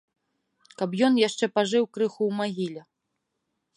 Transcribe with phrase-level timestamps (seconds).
[0.79, 2.81] Каб ён яшчэ пажыў крыху ў магіле.